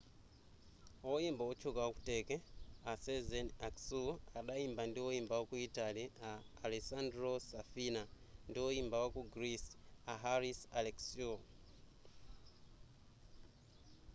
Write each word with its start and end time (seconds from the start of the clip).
woyimba 1.07 1.43
otchuka 1.51 1.81
waku 1.85 2.01
turkey 2.09 2.41
a 2.91 2.95
sezen 3.03 3.47
aksu 3.67 3.99
adayimba 4.39 4.83
ndi 4.87 4.99
woyimba 5.05 5.35
wa 5.39 5.45
ku 5.49 5.55
italy 5.67 6.03
a 6.29 6.31
alessandro 6.65 7.31
safina 7.49 8.03
ndi 8.49 8.59
woyimba 8.65 8.97
waku 9.03 9.21
greece 9.33 9.69
a 10.11 10.13
haris 10.23 10.59
alexiou 10.79 11.37